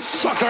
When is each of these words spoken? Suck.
Suck. 0.00 0.41